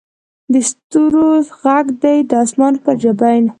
د 0.51 0.53
ستورو 0.69 1.27
ږغ 1.47 1.85
دې 2.01 2.15
د 2.29 2.31
اسمان 2.43 2.73
پر 2.83 2.95
جبین 3.01 3.43